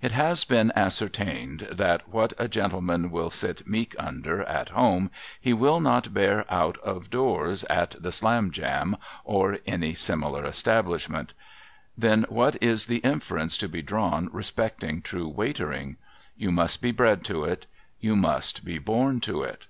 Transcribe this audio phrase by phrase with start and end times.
[0.00, 5.52] It has been ascertained that what a gendeman will sit meek under, at home, he
[5.52, 11.34] will not bear out of doors, at the Slamjam or any similar establishment.
[11.94, 15.96] Then, what is the inference to be drawn respecting true Waitering?
[16.38, 17.66] You must be bred to it.
[18.00, 19.66] You must be born to it.